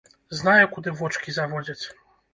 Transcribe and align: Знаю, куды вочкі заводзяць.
Знаю, 0.37 0.63
куды 0.71 0.95
вочкі 1.03 1.37
заводзяць. 1.37 1.85